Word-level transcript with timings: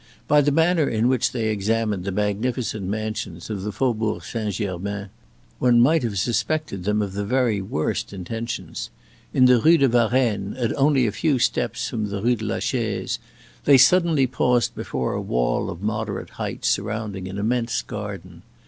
By 0.27 0.41
the 0.41 0.51
manner 0.51 0.89
in 0.89 1.07
which 1.09 1.31
they 1.31 1.49
examined 1.49 2.05
the 2.05 2.11
magnificent 2.11 2.87
mansions 2.87 3.51
of 3.51 3.61
the 3.61 3.71
Faubourg 3.71 4.23
Saint 4.23 4.55
German, 4.55 5.11
one 5.59 5.79
might 5.79 6.01
have 6.01 6.17
suspected 6.17 6.85
them 6.85 7.03
of 7.03 7.13
the 7.13 7.23
very 7.23 7.61
worst 7.61 8.11
intentions. 8.11 8.89
In 9.31 9.45
the 9.45 9.61
Rue 9.61 9.77
de 9.77 9.87
Varrennes, 9.87 10.57
at 10.57 10.75
only 10.75 11.05
a 11.05 11.11
few 11.11 11.37
steps 11.37 11.87
from 11.87 12.09
the 12.09 12.19
Rue 12.19 12.35
de 12.35 12.45
la 12.45 12.57
Chaise, 12.57 13.19
they 13.65 13.77
suddenly 13.77 14.25
paused 14.25 14.73
before 14.73 15.13
a 15.13 15.21
wall 15.21 15.69
of 15.69 15.83
moderate 15.83 16.31
height 16.31 16.65
surrounding 16.65 17.27
an 17.27 17.37
immense 17.37 17.83
garden. 17.83 18.41